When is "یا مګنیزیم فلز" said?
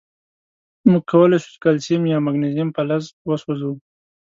2.11-3.03